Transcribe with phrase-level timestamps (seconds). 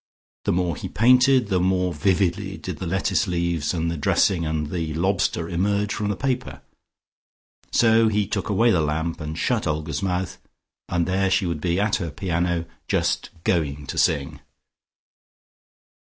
[0.45, 4.71] The more he painted, the more vividly did the lettuce leaves and the dressing and
[4.71, 6.63] the lobster emerge from the paper.
[7.71, 10.39] So he took away the lamp, and shut Olga's mouth,
[10.89, 14.39] and there she would be at her piano just going to sing.